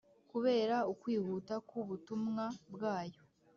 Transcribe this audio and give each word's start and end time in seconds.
kubera 0.31 0.75
ukwihuta 0.91 1.55
kw’ubutumwa 1.67 2.45
bwayo, 2.73 3.21